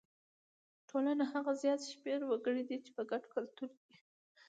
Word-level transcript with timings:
ټولنه 0.89 1.23
هغه 1.33 1.51
زیات 1.61 1.81
شمېر 1.91 2.19
وګړي 2.25 2.63
دي 2.69 2.77
چې 2.85 2.91
ګډ 3.11 3.23
کلتور 3.33 3.69
لري. 3.79 3.97